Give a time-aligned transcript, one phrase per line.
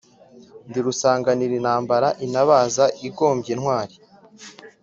[0.69, 3.95] Ndi rusanganirantambara intabaza igombye intwali,